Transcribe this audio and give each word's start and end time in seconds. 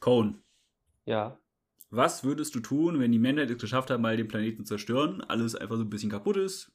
Cone. 0.00 0.42
Ja. 1.04 1.40
Was 1.90 2.22
würdest 2.22 2.54
du 2.54 2.60
tun, 2.60 3.00
wenn 3.00 3.12
die 3.12 3.18
Menschheit 3.18 3.50
es 3.50 3.58
geschafft 3.58 3.90
hat, 3.90 4.00
mal 4.00 4.16
den 4.16 4.28
Planeten 4.28 4.64
zu 4.64 4.76
zerstören, 4.76 5.22
alles 5.22 5.54
einfach 5.54 5.76
so 5.76 5.82
ein 5.82 5.90
bisschen 5.90 6.10
kaputt 6.10 6.36
ist 6.36 6.72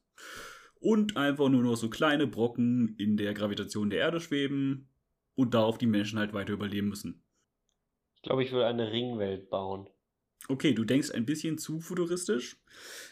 und 0.80 1.18
einfach 1.18 1.50
nur 1.50 1.62
noch 1.62 1.76
so 1.76 1.90
kleine 1.90 2.26
Brocken 2.26 2.96
in 2.98 3.16
der 3.16 3.34
Gravitation 3.34 3.90
der 3.90 4.00
Erde 4.00 4.20
schweben 4.20 4.90
und 5.36 5.54
darauf 5.54 5.78
die 5.78 5.86
Menschen 5.86 6.18
halt 6.18 6.34
weiter 6.34 6.54
überleben 6.54 6.90
müssen? 6.90 7.24
Ich 8.16 8.24
glaube, 8.24 8.44
ich 8.44 8.52
würde 8.52 8.68
eine 8.68 8.92
Ringwelt 8.92 9.50
bauen. 9.50 9.88
Okay, 10.50 10.74
du 10.74 10.84
denkst 10.84 11.12
ein 11.12 11.26
bisschen 11.26 11.58
zu 11.58 11.80
futuristisch. 11.80 12.58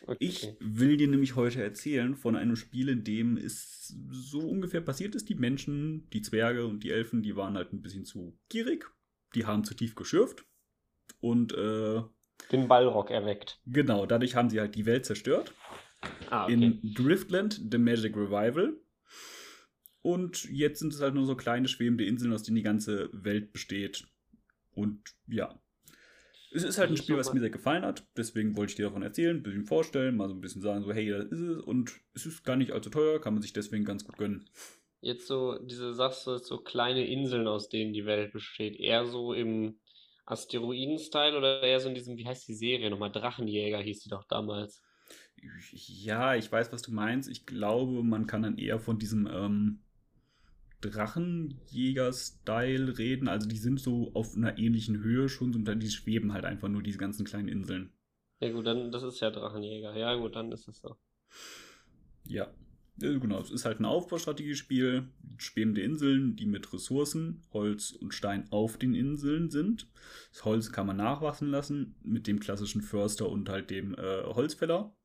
Okay. 0.05 0.17
Ich 0.19 0.53
will 0.59 0.97
dir 0.97 1.07
nämlich 1.07 1.35
heute 1.35 1.63
erzählen 1.63 2.15
von 2.15 2.35
einem 2.35 2.57
Spiel, 2.57 2.89
in 2.89 3.03
dem 3.03 3.37
es 3.37 3.95
so 4.09 4.39
ungefähr 4.39 4.81
passiert 4.81 5.15
ist. 5.15 5.29
Die 5.29 5.35
Menschen, 5.35 6.09
die 6.11 6.21
Zwerge 6.21 6.67
und 6.67 6.83
die 6.83 6.91
Elfen, 6.91 7.21
die 7.21 7.35
waren 7.35 7.55
halt 7.55 7.71
ein 7.71 7.81
bisschen 7.81 8.05
zu 8.05 8.37
gierig. 8.49 8.91
Die 9.35 9.45
haben 9.45 9.63
zu 9.63 9.73
tief 9.73 9.95
geschürft. 9.95 10.45
Und 11.19 11.53
äh, 11.53 12.01
Den 12.51 12.67
Ballrock 12.67 13.11
erweckt. 13.11 13.59
genau, 13.65 14.05
dadurch 14.05 14.35
haben 14.35 14.49
sie 14.49 14.59
halt 14.59 14.75
die 14.75 14.85
Welt 14.85 15.05
zerstört. 15.05 15.53
Ah, 16.29 16.45
okay. 16.45 16.53
In 16.53 16.93
Driftland, 16.95 17.61
The 17.71 17.77
Magic 17.77 18.15
Revival. 18.15 18.77
Und 20.01 20.45
jetzt 20.45 20.79
sind 20.79 20.93
es 20.93 21.01
halt 21.01 21.13
nur 21.13 21.25
so 21.25 21.35
kleine 21.35 21.67
schwebende 21.67 22.05
Inseln, 22.05 22.33
aus 22.33 22.43
denen 22.43 22.55
die 22.55 22.63
ganze 22.63 23.09
Welt 23.13 23.53
besteht. 23.53 24.07
Und 24.73 25.15
ja. 25.27 25.61
Es 26.53 26.63
ist 26.63 26.79
halt 26.79 26.89
ein 26.89 26.95
ist 26.95 27.03
Spiel, 27.03 27.17
was 27.17 27.33
mir 27.33 27.39
sehr 27.39 27.51
gefallen 27.51 27.83
hat. 27.83 28.07
Deswegen 28.17 28.57
wollte 28.57 28.71
ich 28.71 28.75
dir 28.75 28.87
davon 28.87 29.03
erzählen, 29.03 29.37
ein 29.37 29.43
bisschen 29.43 29.65
vorstellen, 29.65 30.17
mal 30.17 30.27
so 30.27 30.33
ein 30.33 30.41
bisschen 30.41 30.61
sagen, 30.61 30.83
so, 30.83 30.91
hey, 30.91 31.09
das 31.09 31.25
ist 31.25 31.39
es. 31.39 31.59
Und 31.59 31.93
es 32.13 32.25
ist 32.25 32.43
gar 32.43 32.55
nicht 32.55 32.71
allzu 32.71 32.89
teuer, 32.89 33.21
kann 33.21 33.33
man 33.33 33.43
sich 33.43 33.53
deswegen 33.53 33.85
ganz 33.85 34.03
gut 34.03 34.17
gönnen. 34.17 34.49
Jetzt 35.01 35.27
so, 35.27 35.57
diese 35.57 35.93
sagst 35.93 36.25
du, 36.27 36.37
so 36.37 36.59
kleine 36.59 37.05
Inseln, 37.05 37.47
aus 37.47 37.69
denen 37.69 37.91
die 37.91 38.05
Welt 38.05 38.31
besteht. 38.31 38.79
Eher 38.79 39.05
so 39.05 39.33
im 39.33 39.79
Asteroiden-Style 40.25 41.35
oder 41.35 41.63
eher 41.63 41.79
so 41.79 41.89
in 41.89 41.95
diesem, 41.95 42.17
wie 42.17 42.27
heißt 42.27 42.47
die 42.47 42.53
Serie 42.53 42.91
nochmal? 42.91 43.11
Drachenjäger 43.11 43.79
hieß 43.79 44.03
die 44.03 44.09
doch 44.09 44.25
damals. 44.25 44.83
Ja, 45.71 46.35
ich 46.35 46.51
weiß, 46.51 46.71
was 46.71 46.83
du 46.83 46.91
meinst. 46.91 47.27
Ich 47.29 47.47
glaube, 47.47 48.03
man 48.03 48.27
kann 48.27 48.43
dann 48.43 48.59
eher 48.59 48.79
von 48.79 48.99
diesem 48.99 49.27
ähm, 49.27 49.81
Drachenjäger-Style 50.81 52.99
reden. 52.99 53.27
Also 53.27 53.47
die 53.47 53.57
sind 53.57 53.79
so 53.79 54.11
auf 54.13 54.35
einer 54.35 54.59
ähnlichen 54.59 55.01
Höhe 55.01 55.29
schon, 55.29 55.55
und 55.55 55.65
dann 55.65 55.79
die 55.79 55.89
schweben 55.89 56.33
halt 56.33 56.45
einfach 56.45 56.69
nur 56.69 56.83
diese 56.83 56.99
ganzen 56.99 57.25
kleinen 57.25 57.47
Inseln. 57.47 57.91
Ja 58.39 58.51
gut, 58.51 58.67
dann, 58.67 58.91
das 58.91 59.01
ist 59.01 59.19
ja 59.19 59.31
Drachenjäger. 59.31 59.97
Ja 59.97 60.13
gut, 60.15 60.35
dann 60.35 60.51
ist 60.51 60.67
es 60.67 60.79
so. 60.79 60.95
Ja. 62.25 62.53
Genau, 62.97 63.39
es 63.39 63.49
ist 63.49 63.65
halt 63.65 63.79
ein 63.79 63.85
Aufbaustrategiespiel, 63.85 65.07
schwebende 65.37 65.81
Inseln, 65.81 66.35
die 66.35 66.45
mit 66.45 66.71
Ressourcen, 66.71 67.41
Holz 67.51 67.91
und 67.91 68.13
Stein 68.13 68.51
auf 68.51 68.77
den 68.77 68.93
Inseln 68.93 69.49
sind. 69.49 69.89
Das 70.31 70.45
Holz 70.45 70.71
kann 70.71 70.85
man 70.85 70.97
nachwachsen 70.97 71.49
lassen 71.49 71.95
mit 72.03 72.27
dem 72.27 72.39
klassischen 72.39 72.81
Förster 72.81 73.27
und 73.27 73.49
halt 73.49 73.71
dem 73.71 73.95
äh, 73.95 74.23
Holzfäller 74.25 74.95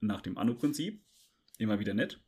nach 0.00 0.20
dem 0.20 0.38
Anno-Prinzip. 0.38 1.02
Immer 1.58 1.80
wieder 1.80 1.94
nett. 1.94 2.20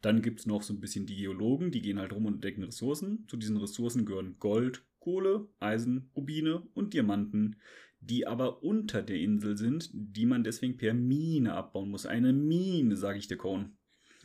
Dann 0.00 0.22
gibt 0.22 0.40
es 0.40 0.46
noch 0.46 0.62
so 0.62 0.72
ein 0.72 0.80
bisschen 0.80 1.06
die 1.06 1.16
Geologen, 1.16 1.70
die 1.70 1.82
gehen 1.82 1.98
halt 1.98 2.12
rum 2.12 2.26
und 2.26 2.34
entdecken 2.34 2.62
Ressourcen. 2.62 3.26
Zu 3.28 3.36
diesen 3.36 3.56
Ressourcen 3.56 4.06
gehören 4.06 4.38
Gold, 4.38 4.84
Kohle, 5.00 5.48
Eisen, 5.58 6.10
Rubine 6.14 6.62
und 6.74 6.94
Diamanten, 6.94 7.56
die 8.00 8.26
aber 8.26 8.62
unter 8.62 9.02
der 9.02 9.18
Insel 9.18 9.56
sind, 9.56 9.90
die 9.92 10.26
man 10.26 10.44
deswegen 10.44 10.76
per 10.76 10.94
Mine 10.94 11.54
abbauen 11.54 11.90
muss. 11.90 12.06
Eine 12.06 12.32
Mine, 12.32 12.96
sage 12.96 13.18
ich 13.18 13.26
dir, 13.26 13.36
Cone. 13.36 13.72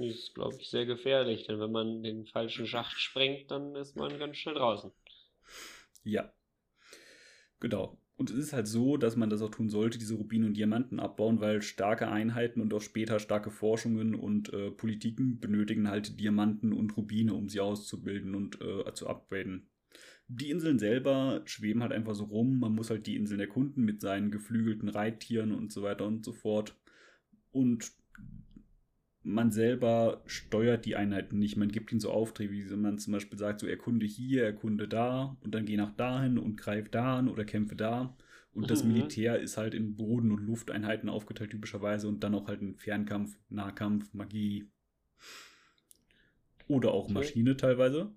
Das 0.02 0.16
ist, 0.16 0.34
glaube 0.34 0.58
ich, 0.60 0.70
sehr 0.70 0.86
gefährlich, 0.86 1.48
denn 1.48 1.60
wenn 1.60 1.72
man 1.72 2.04
den 2.04 2.26
falschen 2.26 2.68
Schacht 2.68 3.00
sprengt, 3.00 3.52
dann 3.52 3.76
ist 3.76 3.96
man 3.96 4.18
ganz 4.20 4.38
schnell 4.38 4.56
draußen. 4.56 4.92
Ja. 6.04 6.32
Genau. 7.60 7.98
Und 8.18 8.30
es 8.30 8.38
ist 8.38 8.54
halt 8.54 8.68
so, 8.68 8.98
dass 8.98 9.16
man 9.16 9.32
das 9.32 9.42
auch 9.42 9.50
tun 9.50 9.70
sollte, 9.70 9.98
diese 9.98 10.14
Rubine 10.14 10.46
und 10.46 10.54
Diamanten 10.56 11.00
abbauen, 11.00 11.42
weil 11.42 11.62
starke 11.62 12.08
Einheiten 12.08 12.62
und 12.62 12.74
auch 12.74 12.82
später 12.82 13.20
starke 13.20 13.50
Forschungen 13.50 14.14
und 14.14 14.54
äh, 14.54 14.70
Politiken 14.70 15.40
benötigen 15.40 15.90
halt 15.90 16.20
Diamanten 16.20 16.72
und 16.72 16.96
Rubine, 16.98 17.34
um 17.34 17.50
sie 17.50 17.60
auszubilden 17.60 18.36
und 18.36 18.62
äh, 18.62 18.94
zu 18.94 19.08
upgraden. 19.08 19.70
Die 20.28 20.50
Inseln 20.50 20.78
selber 20.80 21.42
schweben 21.46 21.82
halt 21.82 21.92
einfach 21.92 22.14
so 22.14 22.26
rum. 22.26 22.60
Man 22.60 22.74
muss 22.74 22.90
halt 22.90 23.08
die 23.08 23.16
Inseln 23.16 23.40
erkunden 23.40 23.84
mit 23.84 24.02
seinen 24.02 24.30
geflügelten 24.30 24.90
Reittieren 24.90 25.52
und 25.52 25.72
so 25.72 25.82
weiter 25.82 26.06
und 26.06 26.24
so 26.24 26.32
fort. 26.32 26.76
Und 27.52 27.92
man 29.24 29.52
selber 29.52 30.24
steuert 30.26 30.86
die 30.86 30.96
Einheiten 30.96 31.38
nicht. 31.38 31.56
Man 31.56 31.70
gibt 31.70 31.92
ihnen 31.92 32.02
so 32.02 32.12
Aufträge, 32.12 32.54
wie 32.54 32.76
man 32.76 32.98
zum 32.98 33.14
Beispiel 33.14 33.38
sagt, 33.38 33.60
so 33.60 33.68
erkunde 33.68 34.06
hier, 34.06 34.44
erkunde 34.44 34.88
da 34.88 35.38
und 35.42 35.54
dann 35.54 35.66
geh 35.66 35.78
nach 35.78 35.96
dahin 35.96 36.38
und 36.38 36.58
greif 36.58 36.90
da 36.90 37.20
an 37.20 37.30
oder 37.30 37.46
kämpfe 37.46 37.76
da. 37.76 38.16
Und 38.54 38.70
das 38.72 38.84
Mhm. 38.84 38.90
Militär 38.90 39.40
ist 39.40 39.58
halt 39.58 39.74
in 39.74 39.96
Boden- 39.96 40.32
und 40.32 40.42
Lufteinheiten 40.46 41.08
aufgeteilt 41.08 41.52
typischerweise 41.52 42.08
und 42.08 42.24
dann 42.24 42.36
auch 42.36 42.48
halt 42.48 42.62
in 42.62 42.76
Fernkampf, 42.76 43.38
Nahkampf, 43.50 44.14
Magie 44.14 44.70
oder 46.68 46.92
auch 46.92 47.06
Okay. 47.06 47.14
Maschine 47.14 47.56
teilweise. 47.58 48.12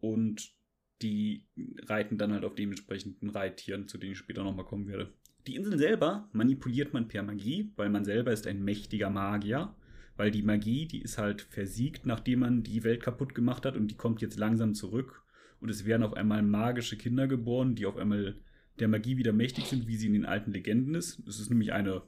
Und 0.00 0.54
die 1.02 1.46
reiten 1.82 2.18
dann 2.18 2.32
halt 2.32 2.44
auf 2.44 2.54
dementsprechenden 2.54 3.30
Reittieren, 3.30 3.88
zu 3.88 3.98
denen 3.98 4.12
ich 4.12 4.18
später 4.18 4.44
nochmal 4.44 4.64
kommen 4.64 4.86
werde. 4.86 5.12
Die 5.46 5.54
Inseln 5.54 5.78
selber 5.78 6.28
manipuliert 6.32 6.92
man 6.92 7.08
per 7.08 7.22
Magie, 7.22 7.72
weil 7.76 7.88
man 7.88 8.04
selber 8.04 8.32
ist 8.32 8.46
ein 8.46 8.62
mächtiger 8.62 9.10
Magier. 9.10 9.74
Weil 10.16 10.30
die 10.30 10.42
Magie, 10.42 10.86
die 10.86 11.02
ist 11.02 11.18
halt 11.18 11.42
versiegt, 11.42 12.06
nachdem 12.06 12.40
man 12.40 12.62
die 12.62 12.84
Welt 12.84 13.02
kaputt 13.02 13.34
gemacht 13.34 13.66
hat 13.66 13.76
und 13.76 13.88
die 13.88 13.96
kommt 13.96 14.20
jetzt 14.22 14.38
langsam 14.38 14.74
zurück. 14.74 15.22
Und 15.60 15.68
es 15.68 15.84
werden 15.84 16.02
auf 16.02 16.14
einmal 16.14 16.42
magische 16.42 16.96
Kinder 16.96 17.26
geboren, 17.26 17.74
die 17.74 17.86
auf 17.86 17.96
einmal 17.96 18.36
der 18.78 18.88
Magie 18.88 19.16
wieder 19.16 19.32
mächtig 19.32 19.66
sind, 19.66 19.86
wie 19.86 19.96
sie 19.96 20.06
in 20.06 20.12
den 20.12 20.26
alten 20.26 20.52
Legenden 20.52 20.94
ist. 20.94 21.22
Es 21.26 21.40
ist 21.40 21.50
nämlich 21.50 21.72
eine 21.72 22.02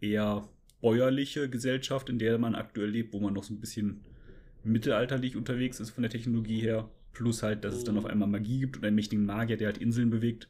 eher 0.00 0.48
bäuerliche 0.80 1.48
Gesellschaft, 1.48 2.08
in 2.08 2.18
der 2.18 2.38
man 2.38 2.54
aktuell 2.54 2.90
lebt, 2.90 3.12
wo 3.12 3.20
man 3.20 3.34
noch 3.34 3.44
so 3.44 3.54
ein 3.54 3.60
bisschen 3.60 4.04
mittelalterlich 4.64 5.36
unterwegs 5.36 5.80
ist 5.80 5.90
von 5.90 6.02
der 6.02 6.10
Technologie 6.10 6.60
her. 6.60 6.90
Plus 7.12 7.42
halt, 7.42 7.64
dass 7.64 7.74
es 7.74 7.84
dann 7.84 7.98
auf 7.98 8.06
einmal 8.06 8.28
Magie 8.28 8.60
gibt 8.60 8.76
und 8.76 8.84
einen 8.84 8.94
mächtigen 8.94 9.24
Magier, 9.24 9.56
der 9.56 9.68
halt 9.68 9.78
Inseln 9.78 10.10
bewegt. 10.10 10.48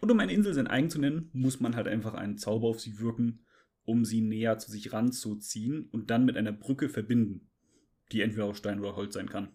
Und 0.00 0.10
um 0.10 0.20
eine 0.20 0.32
Insel 0.32 0.54
sein 0.54 0.66
eigen 0.66 0.90
zu 0.90 1.00
nennen, 1.00 1.30
muss 1.32 1.60
man 1.60 1.74
halt 1.74 1.88
einfach 1.88 2.14
einen 2.14 2.38
Zauber 2.38 2.68
auf 2.68 2.80
sie 2.80 2.98
wirken, 2.98 3.40
um 3.84 4.04
sie 4.04 4.20
näher 4.20 4.58
zu 4.58 4.70
sich 4.70 4.92
ranzuziehen 4.92 5.88
und 5.90 6.10
dann 6.10 6.24
mit 6.24 6.36
einer 6.36 6.52
Brücke 6.52 6.88
verbinden, 6.88 7.50
die 8.12 8.20
entweder 8.20 8.46
aus 8.46 8.58
Stein 8.58 8.80
oder 8.80 8.96
Holz 8.96 9.14
sein 9.14 9.28
kann. 9.28 9.48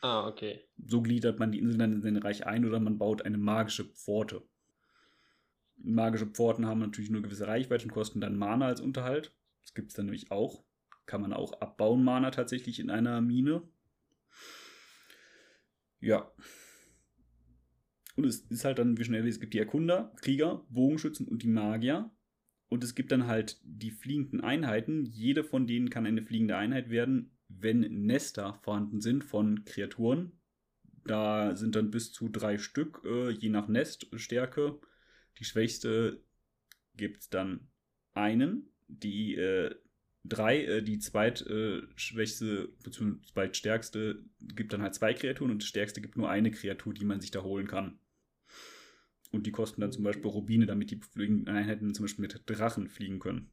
Ah, 0.00 0.26
okay. 0.26 0.60
So 0.84 1.00
gliedert 1.00 1.38
man 1.38 1.50
die 1.50 1.58
Insel 1.58 1.78
dann 1.78 1.92
in 1.92 2.02
sein 2.02 2.16
Reich 2.16 2.46
ein 2.46 2.66
oder 2.66 2.78
man 2.78 2.98
baut 2.98 3.22
eine 3.22 3.38
magische 3.38 3.84
Pforte. 3.84 4.42
Magische 5.76 6.26
Pforten 6.26 6.66
haben 6.66 6.80
natürlich 6.80 7.10
nur 7.10 7.22
gewisse 7.22 7.46
Reichweite 7.46 7.84
und 7.84 7.92
kosten 7.92 8.20
dann 8.20 8.36
Mana 8.36 8.66
als 8.66 8.80
Unterhalt. 8.80 9.34
Das 9.62 9.74
gibt 9.74 9.88
es 9.88 9.94
dann 9.94 10.06
nämlich 10.06 10.30
auch. 10.30 10.64
Kann 11.06 11.22
man 11.22 11.32
auch 11.32 11.60
abbauen, 11.60 12.04
Mana 12.04 12.30
tatsächlich 12.30 12.80
in 12.80 12.90
einer 12.90 13.20
Mine. 13.20 13.62
Ja. 16.00 16.30
Und 18.16 18.26
es 18.26 18.40
ist 18.50 18.64
halt 18.64 18.78
dann, 18.78 18.98
wie 18.98 19.04
schon 19.04 19.14
erwähnt, 19.14 19.32
es 19.32 19.40
gibt 19.40 19.54
die 19.54 19.58
Erkunder, 19.58 20.12
Krieger, 20.20 20.64
Bogenschützen 20.68 21.26
und 21.26 21.42
die 21.42 21.48
Magier. 21.48 22.10
Und 22.74 22.82
es 22.82 22.96
gibt 22.96 23.12
dann 23.12 23.28
halt 23.28 23.60
die 23.62 23.92
fliegenden 23.92 24.40
Einheiten. 24.40 25.04
Jede 25.04 25.44
von 25.44 25.68
denen 25.68 25.90
kann 25.90 26.06
eine 26.06 26.24
fliegende 26.24 26.56
Einheit 26.56 26.90
werden, 26.90 27.30
wenn 27.46 27.82
Nester 28.04 28.58
vorhanden 28.64 29.00
sind 29.00 29.22
von 29.22 29.64
Kreaturen. 29.64 30.32
Da 31.04 31.54
sind 31.54 31.76
dann 31.76 31.92
bis 31.92 32.10
zu 32.10 32.28
drei 32.28 32.58
Stück, 32.58 33.02
äh, 33.04 33.30
je 33.30 33.48
nach 33.48 33.68
Neststärke. 33.68 34.80
Die 35.38 35.44
schwächste 35.44 36.24
gibt 36.96 37.32
dann 37.32 37.68
einen. 38.12 38.74
Die 38.88 39.36
äh, 39.36 39.72
drei, 40.24 40.64
äh, 40.64 40.82
die 40.82 40.98
zweitschwächste 40.98 42.72
bzw. 42.82 43.22
zweitstärkste 43.22 44.24
gibt 44.40 44.72
dann 44.72 44.82
halt 44.82 44.96
zwei 44.96 45.14
Kreaturen 45.14 45.52
und 45.52 45.62
die 45.62 45.68
stärkste 45.68 46.00
gibt 46.00 46.16
nur 46.16 46.28
eine 46.28 46.50
Kreatur, 46.50 46.92
die 46.92 47.04
man 47.04 47.20
sich 47.20 47.30
da 47.30 47.44
holen 47.44 47.68
kann. 47.68 48.00
Und 49.34 49.46
die 49.46 49.50
kosten 49.50 49.80
dann 49.80 49.90
zum 49.90 50.04
Beispiel 50.04 50.30
Rubine, 50.30 50.64
damit 50.64 50.92
die 50.92 51.00
fliegenden 51.00 51.48
Einheiten 51.48 51.92
zum 51.92 52.04
Beispiel 52.04 52.22
mit 52.22 52.40
Drachen 52.46 52.88
fliegen 52.88 53.18
können. 53.18 53.50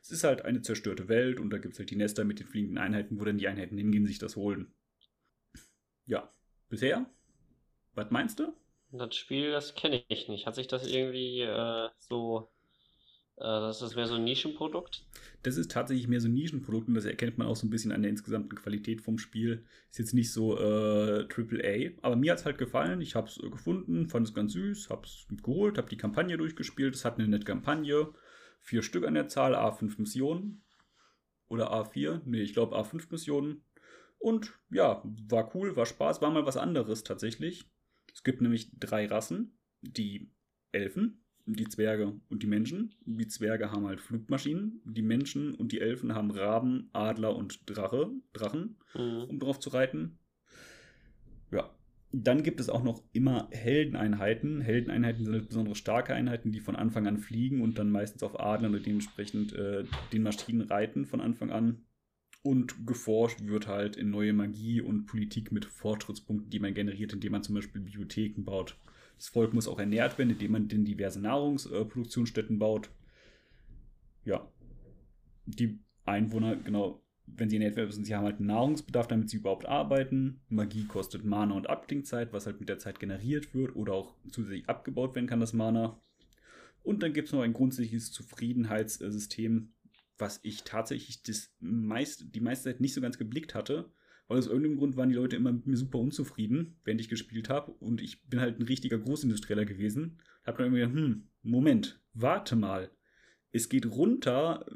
Es 0.00 0.10
ist 0.10 0.24
halt 0.24 0.42
eine 0.46 0.62
zerstörte 0.62 1.08
Welt 1.08 1.38
und 1.38 1.50
da 1.50 1.58
gibt 1.58 1.74
es 1.74 1.78
halt 1.78 1.90
die 1.90 1.96
Nester 1.96 2.24
mit 2.24 2.40
den 2.40 2.46
fliegenden 2.46 2.78
Einheiten, 2.78 3.20
wo 3.20 3.24
dann 3.24 3.36
die 3.36 3.46
Einheiten 3.46 3.76
hingehen, 3.76 4.06
sich 4.06 4.18
das 4.18 4.36
holen. 4.36 4.72
Ja, 6.06 6.32
bisher? 6.70 7.04
Was 7.94 8.10
meinst 8.10 8.40
du? 8.40 8.54
Das 8.90 9.14
Spiel, 9.16 9.50
das 9.50 9.74
kenne 9.74 10.02
ich 10.08 10.28
nicht. 10.28 10.46
Hat 10.46 10.54
sich 10.54 10.66
das 10.66 10.86
irgendwie 10.86 11.42
äh, 11.42 11.90
so. 11.98 12.50
Äh, 13.38 13.44
das 13.44 13.82
ist 13.82 13.94
mehr 13.94 14.06
so 14.06 14.14
ein 14.14 14.24
Nischenprodukt? 14.24 15.04
Das 15.42 15.56
ist 15.56 15.70
tatsächlich 15.70 16.08
mehr 16.08 16.20
so 16.20 16.28
ein 16.28 16.34
Nischenprodukt 16.34 16.88
und 16.88 16.94
das 16.94 17.04
erkennt 17.04 17.38
man 17.38 17.46
auch 17.46 17.56
so 17.56 17.66
ein 17.66 17.70
bisschen 17.70 17.92
an 17.92 18.02
der 18.02 18.10
insgesamten 18.10 18.56
Qualität 18.56 19.00
vom 19.00 19.18
Spiel. 19.18 19.64
Ist 19.90 19.98
jetzt 19.98 20.14
nicht 20.14 20.32
so 20.32 20.58
äh, 20.58 21.26
AAA, 21.28 21.92
aber 22.02 22.16
mir 22.16 22.32
hat 22.32 22.40
es 22.40 22.44
halt 22.44 22.58
gefallen. 22.58 23.00
Ich 23.00 23.14
habe 23.14 23.28
es 23.28 23.38
äh, 23.42 23.48
gefunden, 23.48 24.08
fand 24.08 24.26
es 24.26 24.34
ganz 24.34 24.52
süß, 24.54 24.90
habe 24.90 25.06
es 25.06 25.26
geholt, 25.42 25.78
habe 25.78 25.88
die 25.88 25.96
Kampagne 25.96 26.36
durchgespielt. 26.36 26.94
Es 26.94 27.04
hat 27.04 27.18
eine 27.18 27.28
nette 27.28 27.44
Kampagne. 27.44 28.12
Vier 28.60 28.82
Stück 28.82 29.06
an 29.06 29.14
der 29.14 29.28
Zahl, 29.28 29.54
A5 29.54 30.00
Missionen. 30.00 30.64
Oder 31.48 31.72
A4, 31.72 32.22
nee, 32.26 32.42
ich 32.42 32.52
glaube 32.52 32.76
A5 32.76 33.06
Missionen. 33.10 33.62
Und 34.18 34.58
ja, 34.70 35.02
war 35.28 35.54
cool, 35.54 35.76
war 35.76 35.86
Spaß, 35.86 36.20
war 36.20 36.30
mal 36.30 36.44
was 36.44 36.56
anderes 36.56 37.04
tatsächlich. 37.04 37.70
Es 38.12 38.24
gibt 38.24 38.42
nämlich 38.42 38.72
drei 38.78 39.06
Rassen, 39.06 39.56
die 39.80 40.32
Elfen, 40.72 41.24
die 41.56 41.68
Zwerge 41.68 42.14
und 42.28 42.42
die 42.42 42.46
Menschen. 42.46 42.94
Die 43.04 43.26
Zwerge 43.28 43.70
haben 43.70 43.86
halt 43.86 44.00
Flugmaschinen, 44.00 44.80
die 44.84 45.02
Menschen 45.02 45.54
und 45.54 45.72
die 45.72 45.80
Elfen 45.80 46.14
haben 46.14 46.30
Raben, 46.30 46.90
Adler 46.92 47.34
und 47.36 47.60
Drache, 47.68 48.10
Drachen, 48.32 48.76
Mhm. 48.94 49.24
um 49.28 49.38
drauf 49.38 49.58
zu 49.58 49.70
reiten. 49.70 50.18
Ja. 51.50 51.70
Dann 52.10 52.42
gibt 52.42 52.58
es 52.58 52.70
auch 52.70 52.82
noch 52.82 53.02
immer 53.12 53.48
Heldeneinheiten. 53.50 54.62
Heldeneinheiten 54.62 55.24
sind 55.24 55.34
halt 55.34 55.48
besonders 55.48 55.76
starke 55.76 56.14
Einheiten, 56.14 56.52
die 56.52 56.60
von 56.60 56.74
Anfang 56.74 57.06
an 57.06 57.18
fliegen 57.18 57.60
und 57.60 57.78
dann 57.78 57.90
meistens 57.90 58.22
auf 58.22 58.40
Adlern 58.40 58.74
und 58.74 58.86
dementsprechend 58.86 59.52
äh, 59.52 59.84
den 60.12 60.22
Maschinen 60.22 60.62
reiten 60.62 61.04
von 61.04 61.20
Anfang 61.20 61.50
an. 61.50 61.84
Und 62.42 62.86
geforscht 62.86 63.44
wird 63.44 63.66
halt 63.66 63.96
in 63.96 64.08
neue 64.10 64.32
Magie 64.32 64.80
und 64.80 65.04
Politik 65.04 65.52
mit 65.52 65.66
Fortschrittspunkten, 65.66 66.48
die 66.48 66.60
man 66.60 66.72
generiert, 66.72 67.12
indem 67.12 67.32
man 67.32 67.42
zum 67.42 67.56
Beispiel 67.56 67.82
Bibliotheken 67.82 68.42
baut. 68.44 68.78
Das 69.18 69.28
Volk 69.28 69.52
muss 69.52 69.68
auch 69.68 69.78
ernährt 69.78 70.16
werden, 70.16 70.30
indem 70.30 70.52
man 70.52 70.68
denn 70.68 70.84
diverse 70.84 71.20
Nahrungsproduktionsstätten 71.20 72.58
baut. 72.58 72.90
Ja. 74.24 74.50
Die 75.46 75.80
Einwohner, 76.04 76.56
genau, 76.56 77.02
wenn 77.26 77.50
sie 77.50 77.56
ernährt 77.56 77.76
werden 77.76 77.88
müssen, 77.88 78.04
sie 78.04 78.14
haben 78.14 78.24
halt 78.24 78.40
Nahrungsbedarf, 78.40 79.08
damit 79.08 79.28
sie 79.28 79.38
überhaupt 79.38 79.66
arbeiten. 79.66 80.40
Magie 80.48 80.84
kostet 80.84 81.24
Mana 81.24 81.54
und 81.54 81.68
Abklingzeit, 81.68 82.32
was 82.32 82.46
halt 82.46 82.60
mit 82.60 82.68
der 82.68 82.78
Zeit 82.78 83.00
generiert 83.00 83.54
wird 83.54 83.76
oder 83.76 83.92
auch 83.92 84.14
zusätzlich 84.30 84.68
abgebaut 84.68 85.14
werden 85.14 85.26
kann, 85.26 85.40
das 85.40 85.52
Mana. 85.52 86.00
Und 86.82 87.02
dann 87.02 87.12
gibt 87.12 87.28
es 87.28 87.34
noch 87.34 87.42
ein 87.42 87.52
grundsätzliches 87.52 88.12
Zufriedenheitssystem, 88.12 89.72
was 90.16 90.40
ich 90.42 90.62
tatsächlich 90.62 91.22
das 91.22 91.52
meist, 91.60 92.34
die 92.34 92.40
meiste 92.40 92.70
Zeit 92.70 92.80
nicht 92.80 92.94
so 92.94 93.00
ganz 93.00 93.18
geblickt 93.18 93.54
hatte. 93.54 93.90
Aus 94.28 94.46
irgendeinem 94.46 94.76
Grund 94.76 94.96
waren 94.96 95.08
die 95.08 95.14
Leute 95.14 95.36
immer 95.36 95.52
mit 95.52 95.66
mir 95.66 95.76
super 95.76 95.98
unzufrieden, 95.98 96.76
während 96.84 97.00
ich 97.00 97.08
gespielt 97.08 97.48
habe. 97.48 97.72
Und 97.72 98.02
ich 98.02 98.22
bin 98.24 98.40
halt 98.40 98.60
ein 98.60 98.64
richtiger 98.66 98.98
Großindustrieller 98.98 99.64
gewesen. 99.64 100.18
Hab 100.44 100.58
dann 100.58 100.66
immer 100.66 100.76
gedacht, 100.76 100.94
hm, 100.94 101.28
Moment, 101.42 102.00
warte 102.12 102.54
mal. 102.54 102.90
Es 103.50 103.70
geht 103.70 103.86
runter, 103.86 104.66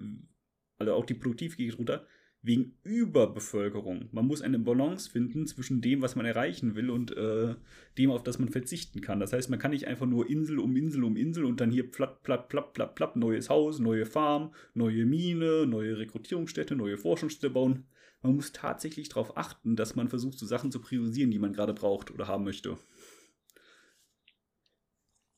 also 0.78 0.94
auch 0.94 1.04
die 1.04 1.14
Produktivität 1.14 1.66
geht 1.68 1.78
runter, 1.78 2.06
wegen 2.42 2.76
Überbevölkerung. 2.82 4.08
Man 4.10 4.26
muss 4.26 4.42
eine 4.42 4.58
Balance 4.58 5.08
finden 5.08 5.46
zwischen 5.46 5.80
dem, 5.80 6.02
was 6.02 6.16
man 6.16 6.26
erreichen 6.26 6.74
will 6.74 6.90
und 6.90 7.16
äh, 7.16 7.54
dem, 7.98 8.10
auf 8.10 8.24
das 8.24 8.40
man 8.40 8.48
verzichten 8.48 9.00
kann. 9.00 9.20
Das 9.20 9.32
heißt, 9.32 9.48
man 9.48 9.60
kann 9.60 9.70
nicht 9.70 9.86
einfach 9.86 10.06
nur 10.06 10.28
Insel 10.28 10.58
um 10.58 10.76
Insel 10.76 11.04
um 11.04 11.16
Insel 11.16 11.44
und 11.44 11.60
dann 11.60 11.70
hier 11.70 11.88
platt, 11.88 12.24
platt, 12.24 12.48
platt, 12.48 12.72
platt, 12.72 12.96
platt, 12.96 13.16
neues 13.16 13.48
Haus, 13.48 13.78
neue 13.78 14.06
Farm, 14.06 14.52
neue 14.74 15.06
Mine, 15.06 15.66
neue 15.66 15.98
Rekrutierungsstätte, 15.98 16.74
neue 16.74 16.98
Forschungsstätte 16.98 17.50
bauen. 17.50 17.86
Man 18.22 18.34
muss 18.34 18.52
tatsächlich 18.52 19.08
darauf 19.08 19.36
achten, 19.36 19.76
dass 19.76 19.94
man 19.94 20.08
versucht, 20.08 20.38
so 20.38 20.46
Sachen 20.46 20.72
zu 20.72 20.80
priorisieren, 20.80 21.30
die 21.30 21.38
man 21.38 21.52
gerade 21.52 21.74
braucht 21.74 22.10
oder 22.10 22.26
haben 22.26 22.44
möchte. 22.44 22.76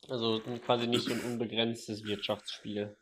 Also 0.08 0.40
quasi 0.64 0.86
nicht 0.86 1.04
so 1.04 1.12
ein 1.12 1.20
unbegrenztes 1.20 2.04
Wirtschaftsspiel. 2.04 2.96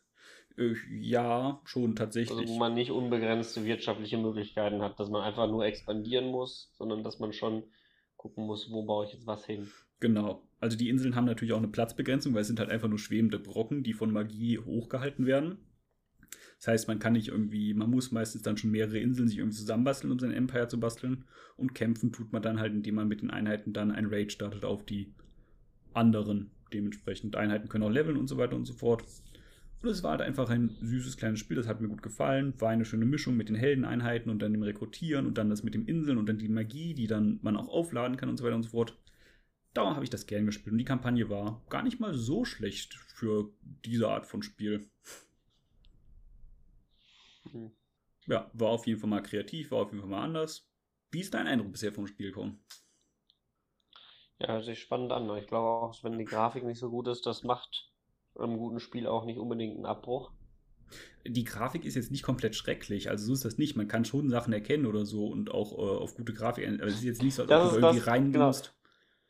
Äh, 0.56 0.74
ja, 0.90 1.60
schon 1.64 1.90
Also 1.90 1.94
tatsächlich. 1.94 2.48
wo 2.48 2.58
man 2.58 2.74
nicht 2.74 2.90
unbegrenzte 2.90 3.64
wirtschaftliche 3.64 4.18
Möglichkeiten 4.18 4.82
hat, 4.82 4.98
dass 5.00 5.08
man 5.10 5.22
einfach 5.22 5.48
nur 5.48 5.64
expandieren 5.64 6.26
muss, 6.26 6.70
sondern 6.76 7.02
dass 7.02 7.18
man 7.18 7.32
schon 7.32 7.64
gucken 8.16 8.46
muss, 8.46 8.70
wo 8.70 8.84
baue 8.84 9.06
ich 9.06 9.12
jetzt 9.12 9.26
was 9.26 9.44
hin. 9.46 9.68
Genau. 10.00 10.42
Also 10.60 10.76
die 10.76 10.88
Inseln 10.88 11.16
haben 11.16 11.24
natürlich 11.24 11.52
auch 11.52 11.58
eine 11.58 11.68
Platzbegrenzung, 11.68 12.34
weil 12.34 12.42
es 12.42 12.46
sind 12.46 12.60
halt 12.60 12.70
einfach 12.70 12.88
nur 12.88 12.98
schwebende 12.98 13.38
Brocken, 13.38 13.82
die 13.82 13.92
von 13.92 14.12
Magie 14.12 14.58
hochgehalten 14.58 15.26
werden. 15.26 15.58
Das 16.58 16.68
heißt, 16.68 16.88
man 16.88 17.00
kann 17.00 17.14
nicht 17.14 17.28
irgendwie, 17.28 17.74
man 17.74 17.90
muss 17.90 18.12
meistens 18.12 18.42
dann 18.42 18.56
schon 18.56 18.70
mehrere 18.70 18.98
Inseln 18.98 19.26
sich 19.26 19.38
irgendwie 19.38 19.56
zusammenbasteln, 19.56 20.12
um 20.12 20.20
sein 20.20 20.32
Empire 20.32 20.68
zu 20.68 20.78
basteln. 20.78 21.24
Und 21.56 21.74
kämpfen 21.74 22.12
tut 22.12 22.32
man 22.32 22.42
dann 22.42 22.60
halt, 22.60 22.72
indem 22.72 22.94
man 22.94 23.08
mit 23.08 23.22
den 23.22 23.30
Einheiten 23.30 23.72
dann 23.72 23.90
ein 23.90 24.06
Raid 24.06 24.32
startet 24.32 24.64
auf 24.64 24.84
die 24.84 25.12
anderen. 25.92 26.52
Dementsprechend 26.72 27.36
Einheiten 27.36 27.68
können 27.68 27.84
auch 27.84 27.90
leveln 27.90 28.16
und 28.16 28.28
so 28.28 28.36
weiter 28.36 28.56
und 28.56 28.64
so 28.64 28.74
fort. 28.74 29.02
Und 29.82 29.88
es 29.88 30.04
war 30.04 30.12
halt 30.12 30.20
einfach 30.20 30.48
ein 30.48 30.76
süßes 30.80 31.16
kleines 31.16 31.40
Spiel, 31.40 31.56
das 31.56 31.66
hat 31.66 31.80
mir 31.80 31.88
gut 31.88 32.02
gefallen. 32.02 32.54
War 32.60 32.70
eine 32.70 32.84
schöne 32.84 33.04
Mischung 33.04 33.36
mit 33.36 33.48
den 33.48 33.56
Heldeneinheiten 33.56 34.30
und 34.30 34.40
dann 34.40 34.52
dem 34.52 34.62
Rekrutieren 34.62 35.26
und 35.26 35.38
dann 35.38 35.50
das 35.50 35.64
mit 35.64 35.74
den 35.74 35.86
Inseln 35.86 36.18
und 36.18 36.26
dann 36.26 36.38
die 36.38 36.48
Magie, 36.48 36.94
die 36.94 37.08
dann 37.08 37.40
man 37.42 37.56
auch 37.56 37.68
aufladen 37.68 38.16
kann 38.16 38.28
und 38.28 38.36
so 38.36 38.44
weiter 38.44 38.54
und 38.54 38.62
so 38.62 38.70
fort. 38.70 38.96
Darum 39.74 39.94
habe 39.94 40.04
ich 40.04 40.10
das 40.10 40.26
gern 40.26 40.46
gespielt 40.46 40.72
und 40.72 40.78
die 40.78 40.84
Kampagne 40.84 41.28
war 41.30 41.64
gar 41.68 41.82
nicht 41.82 41.98
mal 41.98 42.14
so 42.14 42.44
schlecht 42.44 42.94
für 42.94 43.52
diese 43.84 44.08
Art 44.08 44.26
von 44.26 44.42
Spiel. 44.42 44.88
Hm. 47.50 47.72
Ja, 48.26 48.50
war 48.52 48.68
auf 48.68 48.86
jeden 48.86 49.00
Fall 49.00 49.10
mal 49.10 49.22
kreativ, 49.22 49.72
war 49.72 49.78
auf 49.78 49.90
jeden 49.90 50.00
Fall 50.00 50.10
mal 50.10 50.22
anders. 50.22 50.70
Wie 51.10 51.20
ist 51.20 51.34
dein 51.34 51.48
Eindruck 51.48 51.72
bisher 51.72 51.92
vom 51.92 52.06
Spiel, 52.06 52.30
Con? 52.30 52.60
Ja, 54.38 54.48
hört 54.48 54.64
sich 54.64 54.80
spannend 54.80 55.10
an. 55.10 55.28
Ich 55.38 55.48
glaube 55.48 55.68
auch, 55.68 56.04
wenn 56.04 56.18
die 56.18 56.24
Grafik 56.24 56.62
nicht 56.62 56.78
so 56.78 56.90
gut 56.90 57.08
ist, 57.08 57.26
das 57.26 57.42
macht 57.42 57.91
einem 58.38 58.58
guten 58.58 58.80
Spiel 58.80 59.06
auch 59.06 59.24
nicht 59.24 59.38
unbedingt 59.38 59.76
einen 59.76 59.86
Abbruch. 59.86 60.32
Die 61.26 61.44
Grafik 61.44 61.84
ist 61.84 61.94
jetzt 61.94 62.10
nicht 62.10 62.22
komplett 62.22 62.54
schrecklich, 62.54 63.08
also 63.08 63.26
so 63.26 63.32
ist 63.32 63.44
das 63.44 63.56
nicht. 63.56 63.76
Man 63.76 63.88
kann 63.88 64.04
schon 64.04 64.28
Sachen 64.28 64.52
erkennen 64.52 64.86
oder 64.86 65.06
so 65.06 65.26
und 65.26 65.50
auch 65.50 65.72
äh, 65.78 65.80
auf 66.02 66.14
gute 66.16 66.32
Grafik. 66.34 66.66
Aber 66.68 66.84
es 66.86 66.94
ist 66.96 67.04
jetzt 67.04 67.22
nicht 67.22 67.34
so, 67.34 67.42
als 67.42 67.48
Das 67.50 67.64
ob 67.66 67.70
du 67.72 67.76
irgendwie 67.78 67.98
das- 67.98 68.06
reinzoomst. 68.08 68.74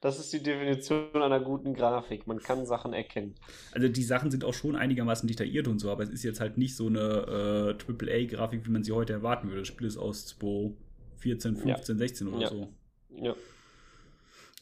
Das 0.00 0.18
ist 0.18 0.32
die 0.32 0.42
Definition 0.42 1.14
einer 1.22 1.38
guten 1.38 1.74
Grafik. 1.74 2.26
Man 2.26 2.40
kann 2.40 2.66
Sachen 2.66 2.92
erkennen. 2.92 3.36
Also 3.70 3.88
die 3.88 4.02
Sachen 4.02 4.32
sind 4.32 4.42
auch 4.44 4.52
schon 4.54 4.74
einigermaßen 4.74 5.28
detailliert 5.28 5.68
und 5.68 5.78
so, 5.78 5.92
aber 5.92 6.02
es 6.02 6.08
ist 6.10 6.24
jetzt 6.24 6.40
halt 6.40 6.58
nicht 6.58 6.74
so 6.74 6.88
eine 6.88 7.76
äh, 7.78 7.92
AAA-Grafik, 7.92 8.66
wie 8.66 8.70
man 8.70 8.82
sie 8.82 8.90
heute 8.90 9.12
erwarten 9.12 9.46
würde. 9.46 9.60
Das 9.60 9.68
Spiel 9.68 9.86
ist 9.86 9.96
aus 9.98 10.26
2014, 10.26 11.56
15, 11.56 11.98
16 11.98 12.26
oder 12.28 12.40
Ja. 12.40 12.48
so. 12.48 12.68
Ja. 13.14 13.36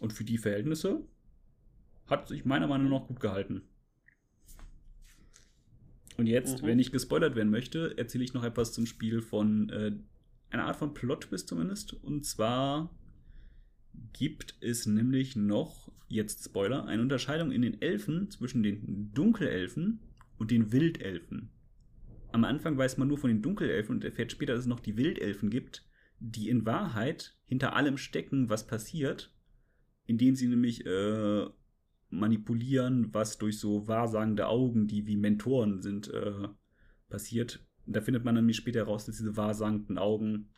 Und 0.00 0.12
für 0.12 0.24
die 0.24 0.36
Verhältnisse 0.36 1.00
hat 2.06 2.28
sich 2.28 2.44
meiner 2.44 2.66
Meinung 2.66 2.90
nach 2.90 3.06
gut 3.06 3.20
gehalten. 3.20 3.62
Und 6.20 6.26
jetzt, 6.26 6.60
Mhm. 6.60 6.66
wenn 6.66 6.78
ich 6.78 6.92
gespoilert 6.92 7.34
werden 7.34 7.48
möchte, 7.48 7.96
erzähle 7.96 8.24
ich 8.24 8.34
noch 8.34 8.44
etwas 8.44 8.74
zum 8.74 8.84
Spiel 8.84 9.22
von 9.22 9.70
äh, 9.70 9.92
einer 10.50 10.64
Art 10.66 10.76
von 10.76 10.92
Plot-Twist 10.92 11.48
zumindest. 11.48 11.94
Und 11.94 12.26
zwar 12.26 12.94
gibt 14.12 14.54
es 14.60 14.84
nämlich 14.84 15.34
noch, 15.34 15.90
jetzt 16.08 16.44
Spoiler, 16.44 16.84
eine 16.84 17.00
Unterscheidung 17.00 17.52
in 17.52 17.62
den 17.62 17.80
Elfen 17.80 18.30
zwischen 18.30 18.62
den 18.62 19.10
Dunkelelfen 19.14 20.00
und 20.36 20.50
den 20.50 20.72
Wildelfen. 20.72 21.52
Am 22.32 22.44
Anfang 22.44 22.76
weiß 22.76 22.98
man 22.98 23.08
nur 23.08 23.16
von 23.16 23.30
den 23.30 23.40
Dunkelelfen 23.40 23.94
und 23.94 24.04
erfährt 24.04 24.30
später, 24.30 24.52
dass 24.52 24.64
es 24.64 24.68
noch 24.68 24.80
die 24.80 24.98
Wildelfen 24.98 25.48
gibt, 25.48 25.86
die 26.18 26.50
in 26.50 26.66
Wahrheit 26.66 27.34
hinter 27.46 27.74
allem 27.74 27.96
stecken, 27.96 28.50
was 28.50 28.66
passiert, 28.66 29.34
indem 30.04 30.36
sie 30.36 30.48
nämlich 30.48 30.84
äh, 30.84 31.46
manipulieren, 32.10 33.12
was 33.14 33.38
durch 33.38 33.58
so 33.58 33.88
wahrsagende 33.88 34.48
Augen, 34.48 34.86
die 34.86 35.06
wie 35.06 35.16
Mentoren 35.16 35.80
sind, 35.80 36.08
äh, 36.08 36.48
passiert. 37.08 37.64
Da 37.86 38.00
findet 38.00 38.24
man 38.24 38.34
nämlich 38.34 38.56
später 38.56 38.80
heraus, 38.80 39.06
dass 39.06 39.16
diese 39.16 39.36
wahrsagenden 39.36 39.98
Augen 39.98 40.50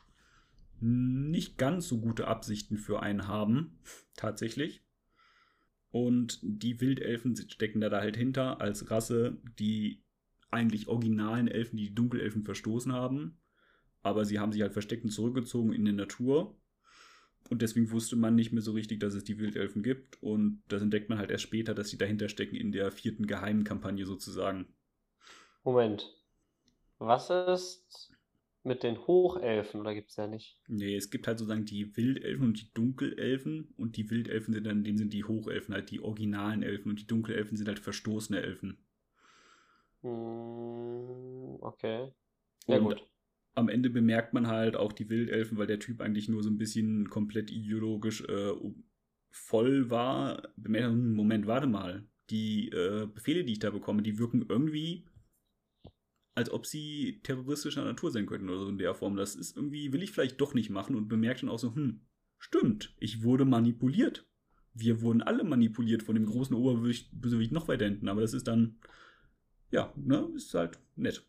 nicht 0.80 1.58
ganz 1.58 1.86
so 1.88 2.00
gute 2.00 2.26
Absichten 2.26 2.76
für 2.76 3.02
einen 3.02 3.28
haben, 3.28 3.78
tatsächlich. 4.16 4.84
Und 5.90 6.40
die 6.42 6.80
Wildelfen 6.80 7.36
stecken 7.36 7.80
da, 7.80 7.90
halt 7.90 8.16
hinter 8.16 8.60
als 8.60 8.90
Rasse, 8.90 9.38
die 9.58 10.02
eigentlich 10.50 10.88
originalen 10.88 11.48
Elfen, 11.48 11.76
die 11.76 11.88
die 11.88 11.94
Dunkelelfen 11.94 12.42
verstoßen 12.42 12.92
haben. 12.92 13.38
Aber 14.02 14.24
sie 14.24 14.38
haben 14.38 14.52
sich 14.52 14.62
halt 14.62 14.72
versteckt 14.72 15.04
und 15.04 15.10
zurückgezogen 15.10 15.72
in 15.72 15.84
die 15.84 15.92
Natur. 15.92 16.58
Und 17.52 17.60
deswegen 17.60 17.90
wusste 17.90 18.16
man 18.16 18.34
nicht 18.34 18.52
mehr 18.54 18.62
so 18.62 18.72
richtig, 18.72 19.00
dass 19.00 19.12
es 19.12 19.24
die 19.24 19.38
Wildelfen 19.38 19.82
gibt. 19.82 20.16
Und 20.22 20.62
das 20.68 20.80
entdeckt 20.80 21.10
man 21.10 21.18
halt 21.18 21.30
erst 21.30 21.44
später, 21.44 21.74
dass 21.74 21.90
sie 21.90 21.98
dahinter 21.98 22.30
stecken 22.30 22.56
in 22.56 22.72
der 22.72 22.90
vierten 22.90 23.26
geheimen 23.26 23.62
Kampagne 23.62 24.06
sozusagen. 24.06 24.68
Moment. 25.64 26.16
Was 26.98 27.30
ist 27.30 28.12
mit 28.64 28.82
den 28.82 29.06
Hochelfen? 29.06 29.80
Oder 29.80 29.94
gibt 29.94 30.10
es 30.10 30.16
ja 30.16 30.26
nicht? 30.26 30.58
Nee, 30.66 30.96
es 30.96 31.10
gibt 31.10 31.28
halt 31.28 31.38
sozusagen 31.38 31.66
die 31.66 31.96
Wildelfen 31.96 32.44
und 32.44 32.60
die 32.60 32.72
Dunkelelfen. 32.74 33.72
Und 33.76 33.96
die 33.96 34.10
Wildelfen 34.10 34.54
sind 34.54 34.64
dann, 34.66 34.78
in 34.78 34.84
dem 34.84 34.96
sind 34.98 35.12
die 35.12 35.22
Hochelfen 35.22 35.72
halt 35.72 35.92
die 35.92 36.00
originalen 36.00 36.64
Elfen. 36.64 36.90
Und 36.90 37.00
die 37.00 37.06
Dunkelelfen 37.06 37.56
sind 37.56 37.68
halt 37.68 37.78
verstoßene 37.78 38.42
Elfen. 38.42 38.78
Hm, 40.02 41.58
okay. 41.62 42.12
Ja, 42.66 42.78
Und 42.78 42.84
gut. 42.84 43.06
Am 43.54 43.68
Ende 43.68 43.90
bemerkt 43.90 44.32
man 44.32 44.46
halt 44.46 44.76
auch 44.76 44.92
die 44.92 45.08
Wildelfen, 45.08 45.58
weil 45.58 45.66
der 45.66 45.78
Typ 45.78 46.00
eigentlich 46.00 46.28
nur 46.28 46.42
so 46.42 46.50
ein 46.50 46.58
bisschen 46.58 47.10
komplett 47.10 47.50
ideologisch 47.50 48.22
äh, 48.22 48.52
voll 49.30 49.90
war. 49.90 50.48
Bemerkt 50.56 50.88
man, 50.88 50.96
hm, 50.96 51.14
Moment, 51.14 51.46
warte 51.46 51.66
mal. 51.66 52.06
Die 52.30 52.70
äh, 52.70 53.06
Befehle, 53.06 53.44
die 53.44 53.52
ich 53.52 53.58
da 53.58 53.70
bekomme, 53.70 54.02
die 54.02 54.18
wirken 54.18 54.46
irgendwie, 54.48 55.04
als 56.34 56.50
ob 56.50 56.66
sie 56.66 57.20
terroristischer 57.22 57.84
Natur 57.84 58.10
sein 58.10 58.26
könnten 58.26 58.48
oder 58.48 58.60
so 58.60 58.68
in 58.68 58.78
der 58.78 58.94
Form. 58.94 59.16
Das 59.16 59.34
ist 59.34 59.56
irgendwie, 59.56 59.92
will 59.92 60.02
ich 60.02 60.12
vielleicht 60.12 60.40
doch 60.40 60.54
nicht 60.54 60.70
machen 60.70 60.96
und 60.96 61.08
bemerkt 61.08 61.42
dann 61.42 61.50
auch 61.50 61.58
so, 61.58 61.74
hm, 61.74 62.00
stimmt, 62.38 62.94
ich 63.00 63.22
wurde 63.22 63.44
manipuliert. 63.44 64.26
Wir 64.72 65.02
wurden 65.02 65.20
alle 65.20 65.44
manipuliert 65.44 66.02
von 66.02 66.14
dem 66.14 66.24
großen 66.24 66.56
Oberbösewicht 66.56 67.52
noch 67.52 67.68
weiter 67.68 67.84
hinten, 67.84 68.08
aber 68.08 68.22
das 68.22 68.32
ist 68.32 68.48
dann, 68.48 68.78
ja, 69.70 69.92
ne, 69.96 70.30
ist 70.34 70.54
halt 70.54 70.78
nett. 70.96 71.26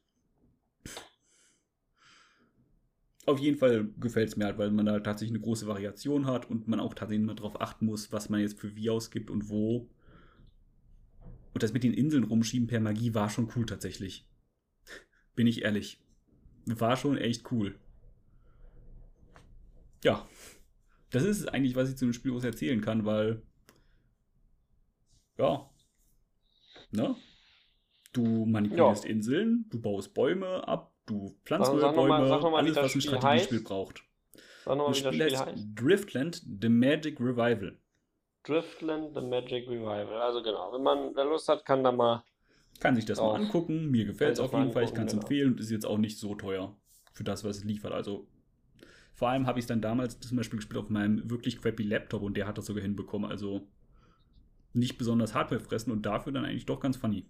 Auf 3.25 3.39
jeden 3.39 3.57
Fall 3.57 3.87
gefällt 3.99 4.29
es 4.29 4.35
mir 4.35 4.45
halt, 4.45 4.57
weil 4.57 4.71
man 4.71 4.85
da 4.85 4.99
tatsächlich 4.99 5.35
eine 5.35 5.43
große 5.43 5.67
Variation 5.67 6.25
hat 6.25 6.49
und 6.49 6.67
man 6.67 6.79
auch 6.79 6.93
tatsächlich 6.93 7.25
mal 7.25 7.35
darauf 7.35 7.61
achten 7.61 7.85
muss, 7.85 8.11
was 8.11 8.29
man 8.29 8.41
jetzt 8.41 8.59
für 8.59 8.75
wie 8.75 8.89
ausgibt 8.89 9.29
und 9.29 9.49
wo. 9.49 9.89
Und 11.53 11.63
das 11.63 11.73
mit 11.73 11.83
den 11.83 11.93
Inseln 11.93 12.23
rumschieben 12.23 12.67
per 12.67 12.79
Magie 12.79 13.13
war 13.13 13.29
schon 13.29 13.49
cool 13.55 13.65
tatsächlich. 13.65 14.27
Bin 15.35 15.47
ich 15.47 15.63
ehrlich. 15.63 16.01
War 16.65 16.97
schon 16.97 17.17
echt 17.17 17.51
cool. 17.51 17.79
Ja. 20.03 20.27
Das 21.11 21.23
ist 21.23 21.47
eigentlich, 21.47 21.75
was 21.75 21.89
ich 21.89 21.95
zu 21.95 22.05
dem 22.05 22.13
Spiel 22.13 22.33
aus 22.33 22.43
erzählen 22.43 22.81
kann, 22.81 23.05
weil. 23.05 23.41
Ja. 25.37 25.69
Ne? 26.91 27.15
Du 28.11 28.45
manipulierst 28.45 29.05
ja. 29.05 29.09
Inseln, 29.09 29.65
du 29.69 29.81
baust 29.81 30.13
Bäume 30.13 30.67
ab, 30.67 30.92
du 31.05 31.35
pflanzt 31.45 31.71
sag, 31.71 31.79
neue 31.81 31.93
Bäume, 31.93 32.27
mal, 32.27 32.39
mal, 32.41 32.55
alles, 32.55 32.75
was 32.75 32.83
ein 32.83 33.01
Spiel 33.01 33.01
Strategiespiel 33.01 33.57
heißt. 33.59 33.67
braucht. 33.67 34.03
Sag 34.65 34.77
nochmal, 34.77 34.87
Das 34.89 34.97
Spiel 34.97 35.13
Spiel 35.13 35.25
heißt 35.25 35.45
heißt. 35.45 35.67
Driftland 35.75 36.43
The 36.61 36.69
Magic 36.69 37.19
Revival. 37.19 37.77
Driftland 38.43 39.13
The 39.15 39.21
Magic 39.21 39.67
Revival. 39.67 40.21
Also 40.21 40.41
genau, 40.43 40.73
wenn 40.73 40.83
man 40.83 41.15
wer 41.15 41.25
Lust 41.25 41.47
hat, 41.49 41.65
kann 41.65 41.83
da 41.83 41.91
mal. 41.91 42.23
Kann 42.79 42.95
sich 42.95 43.05
das 43.05 43.17
Drauf. 43.17 43.37
mal 43.37 43.43
angucken. 43.43 43.91
Mir 43.91 44.05
gefällt 44.05 44.33
es 44.33 44.39
auf 44.39 44.53
jeden 44.53 44.71
Fall. 44.71 44.83
Ich 44.83 44.93
kann 44.93 45.05
es 45.05 45.11
genau. 45.11 45.23
empfehlen 45.23 45.53
und 45.53 45.59
ist 45.59 45.71
jetzt 45.71 45.85
auch 45.85 45.97
nicht 45.97 46.19
so 46.19 46.35
teuer 46.35 46.75
für 47.13 47.23
das, 47.23 47.43
was 47.43 47.57
es 47.57 47.63
liefert. 47.63 47.93
Also 47.93 48.27
vor 49.13 49.29
allem 49.29 49.45
habe 49.45 49.59
ich 49.59 49.63
es 49.63 49.67
dann 49.67 49.81
damals 49.81 50.19
zum 50.19 50.37
Beispiel 50.37 50.57
gespielt 50.57 50.77
auf 50.77 50.89
meinem 50.89 51.29
wirklich 51.29 51.61
crappy 51.61 51.83
Laptop 51.83 52.23
und 52.23 52.35
der 52.35 52.47
hat 52.47 52.57
das 52.57 52.65
sogar 52.65 52.81
hinbekommen. 52.81 53.29
Also 53.29 53.67
nicht 54.73 54.97
besonders 54.97 55.35
Hardware 55.35 55.61
fressen 55.61 55.91
und 55.91 56.05
dafür 56.05 56.33
dann 56.33 56.45
eigentlich 56.45 56.65
doch 56.65 56.79
ganz 56.79 56.97
funny. 56.97 57.25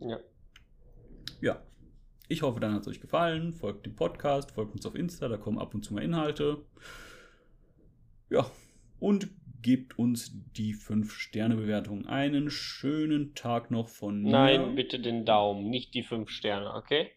Ja. 0.00 0.20
Ja. 1.40 1.60
Ich 2.28 2.42
hoffe, 2.42 2.60
dann 2.60 2.72
hat 2.72 2.82
es 2.82 2.88
euch 2.88 3.00
gefallen. 3.00 3.52
Folgt 3.52 3.86
dem 3.86 3.94
Podcast, 3.94 4.52
folgt 4.52 4.74
uns 4.74 4.86
auf 4.86 4.94
Insta, 4.94 5.28
da 5.28 5.36
kommen 5.36 5.58
ab 5.58 5.74
und 5.74 5.84
zu 5.84 5.94
mal 5.94 6.02
Inhalte. 6.02 6.64
Ja. 8.30 8.50
Und 8.98 9.28
gebt 9.62 9.98
uns 9.98 10.32
die 10.56 10.74
5-Sterne-Bewertung. 10.74 12.06
Einen 12.06 12.50
schönen 12.50 13.34
Tag 13.34 13.70
noch 13.70 13.88
von 13.88 14.22
mir. 14.22 14.32
Nein, 14.32 14.74
bitte 14.74 15.00
den 15.00 15.24
Daumen, 15.24 15.70
nicht 15.70 15.94
die 15.94 16.02
fünf 16.02 16.30
Sterne, 16.30 16.74
okay? 16.74 17.10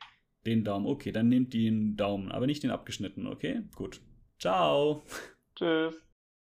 Den 0.46 0.64
Daumen. 0.64 0.86
Okay, 0.86 1.12
dann 1.12 1.28
nehmt 1.28 1.54
den 1.54 1.96
Daumen, 1.96 2.32
aber 2.32 2.46
nicht 2.46 2.64
den 2.64 2.72
abgeschnittenen, 2.72 3.32
okay? 3.32 3.62
Gut. 3.76 4.02
Ciao. 4.40 5.04
Tschüss. 5.56 5.96